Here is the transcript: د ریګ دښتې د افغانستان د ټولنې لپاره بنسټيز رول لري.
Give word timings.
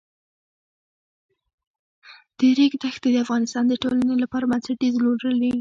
د 2.37 2.39
ریګ 2.57 2.73
دښتې 2.81 3.09
د 3.11 3.17
افغانستان 3.25 3.63
د 3.67 3.73
ټولنې 3.83 4.15
لپاره 4.23 4.45
بنسټيز 4.51 4.93
رول 5.03 5.19
لري. 5.33 5.49